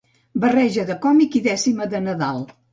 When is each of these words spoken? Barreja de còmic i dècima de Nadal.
Barreja 0.45 0.85
de 0.87 0.95
còmic 1.05 1.39
i 1.43 1.45
dècima 1.51 1.91
de 1.95 2.05
Nadal. 2.09 2.45